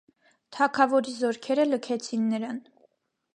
[0.55, 2.59] Թագավորի զորքերը լքեցին նրան։